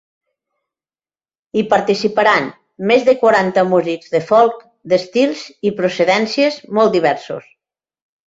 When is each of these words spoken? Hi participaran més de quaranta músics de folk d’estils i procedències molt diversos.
Hi 1.59 1.63
participaran 1.73 2.47
més 2.91 3.03
de 3.09 3.15
quaranta 3.25 3.65
músics 3.75 4.15
de 4.15 4.23
folk 4.31 4.65
d’estils 4.93 5.45
i 5.71 5.75
procedències 5.83 6.57
molt 6.79 6.97
diversos. 6.97 7.47